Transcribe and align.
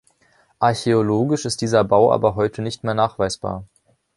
Archäologisch 0.57 1.45
ist 1.45 1.61
dieser 1.61 1.83
Bau 1.83 2.11
aber 2.11 2.33
heute 2.33 2.63
nicht 2.63 2.83
mehr 2.83 2.95
nachweisbar. 2.95 3.65